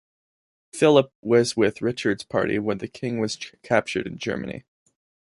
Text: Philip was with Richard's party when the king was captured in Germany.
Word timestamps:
Philip 0.73 1.13
was 1.21 1.55
with 1.55 1.83
Richard's 1.83 2.23
party 2.23 2.57
when 2.57 2.79
the 2.79 2.87
king 2.87 3.19
was 3.19 3.35
captured 3.61 4.07
in 4.07 4.17
Germany. 4.17 4.63